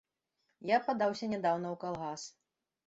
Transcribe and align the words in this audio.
Я 0.71 0.77
падаўся 0.89 1.31
нядаўна 1.37 1.67
ў 1.73 1.75
калгас. 1.87 2.21